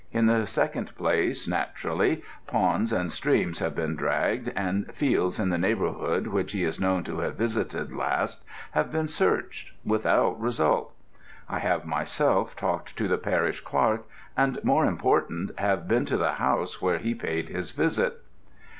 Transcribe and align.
In 0.11 0.25
the 0.25 0.47
second 0.47 0.95
place, 0.95 1.47
naturally, 1.47 2.23
ponds 2.47 2.91
and 2.91 3.11
streams 3.11 3.59
have 3.59 3.75
been 3.75 3.95
dragged, 3.95 4.51
and 4.55 4.91
fields 4.95 5.39
in 5.39 5.51
the 5.51 5.59
neighbourhood 5.59 6.25
which 6.25 6.53
he 6.53 6.63
is 6.63 6.79
known 6.79 7.03
to 7.03 7.19
have 7.19 7.35
visited 7.35 7.93
last, 7.93 8.43
have 8.71 8.91
been 8.91 9.07
searched 9.07 9.71
without 9.85 10.41
result. 10.41 10.95
I 11.47 11.59
have 11.59 11.85
myself 11.85 12.55
talked 12.55 12.97
to 12.97 13.07
the 13.07 13.19
parish 13.19 13.59
clerk 13.59 14.07
and 14.35 14.57
more 14.63 14.87
important 14.87 15.51
have 15.59 15.87
been 15.87 16.05
to 16.05 16.17
the 16.17 16.31
house 16.31 16.81
where 16.81 16.97
he 16.97 17.13
paid 17.13 17.49
his 17.49 17.69
visit. 17.69 18.23